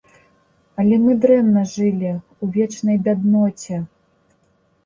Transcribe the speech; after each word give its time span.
Але 0.83 0.95
мы 1.03 1.11
дрэнна 1.25 1.63
жылі, 1.73 2.13
у 2.47 2.49
вечнай 2.57 2.97
бядноце. 3.09 3.77